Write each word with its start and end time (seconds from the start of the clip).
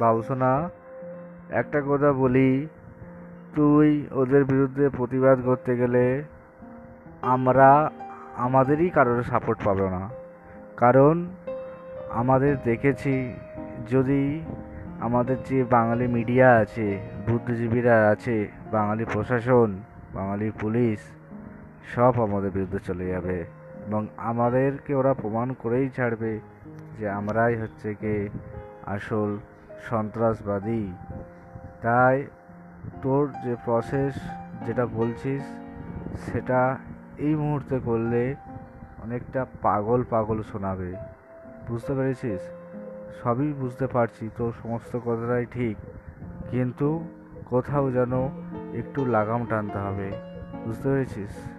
ভাবছ 0.00 0.30
না 0.30 0.70
একটা 1.50 1.82
কথা 1.88 2.12
বলি, 2.12 2.66
তুই 3.54 4.06
ওদের 4.12 4.44
বিরুদ্ধে 4.44 4.88
প্রতিবাদ 4.88 5.38
করতে 5.44 5.76
গেলে 5.76 6.22
আমরা 7.22 7.90
আমাদেরই 8.36 8.90
কারোর 8.90 9.22
সাপোর্ট 9.22 9.64
পাবো 9.64 9.88
না। 9.88 10.10
কারণ 10.76 11.26
আমাদের 12.10 12.56
দেখেছি, 12.64 13.34
যদি 13.90 14.40
আমাদের 15.00 15.36
যে 15.44 15.64
বাঙালি 15.64 16.06
মিডিয়া 16.06 16.52
আছে, 16.56 17.00
বুদ্ধিজীবীরা 17.28 18.10
আছে, 18.10 18.48
বাঙালি 18.72 19.04
প্রশাসন, 19.12 19.80
বাঙালি 20.14 20.50
পুলিশ, 20.60 20.98
সব 21.94 22.22
আমাদের 22.22 22.50
বিরুদ্ধে 22.50 22.78
চলে 22.78 23.06
যাবে 23.06 23.44
এবং 23.86 24.06
আমাদেরকে 24.16 24.94
ওরা 24.94 25.14
প্রমাণ 25.14 25.52
করেই 25.52 25.88
ছাড়বে 25.88 26.40
যে 26.98 27.10
আমরাই 27.10 27.56
হচ্ছে 27.56 27.94
কি 27.94 28.28
আসল 28.86 29.38
সন্ত্রাসবাদী। 29.90 30.92
তাই 31.82 32.26
তোর 33.02 33.32
যে 33.44 33.56
প্রসেস 33.64 34.14
যেটা 34.66 34.86
বলছিস, 34.86 35.42
সেটা 36.30 36.76
এই 37.18 37.34
মুহূর্তে 37.34 37.78
করলে 37.78 38.34
অনেকটা 39.02 39.46
পাগল 39.62 40.04
পাগল 40.10 40.42
শোনাবে। 40.42 40.94
বুঝতে 41.68 41.94
পেরেছিস? 41.94 42.40
সবই 43.22 43.52
বুঝতে 43.52 43.86
পারছি 43.86 44.30
তোর 44.36 44.52
সমস্ত 44.62 44.96
কথাটাই 44.96 45.46
ঠিক। 45.46 45.76
কিন্তু 46.50 47.04
কোথাও 47.46 47.90
যেন 47.90 48.12
একটু 48.74 49.04
লাগাম 49.04 49.46
টানতে 49.46 49.78
হবে। 49.78 50.12
বুঝতে 50.64 50.88
পেরেছিস? 50.88 51.55